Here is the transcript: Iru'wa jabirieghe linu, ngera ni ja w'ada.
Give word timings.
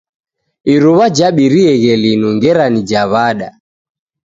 Iru'wa 0.73 1.05
jabirieghe 1.17 1.91
linu, 2.01 2.27
ngera 2.35 2.65
ni 2.71 2.81
ja 2.89 3.03
w'ada. 3.11 3.49